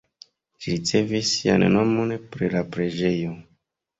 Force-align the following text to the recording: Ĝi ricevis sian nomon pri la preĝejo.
Ĝi 0.63 0.71
ricevis 0.75 1.33
sian 1.33 1.65
nomon 1.75 2.15
pri 2.37 2.51
la 2.57 2.65
preĝejo. 2.77 3.37